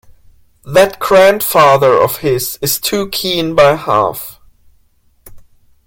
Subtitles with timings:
[0.65, 4.39] That grandfather of his is too keen by half.